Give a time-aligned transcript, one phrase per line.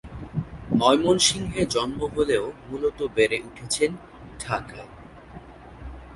[0.77, 3.91] ময়মনসিংহে জন্ম হলেও মূলত বেড়ে উঠেছেন
[4.39, 4.89] ঢাকায়।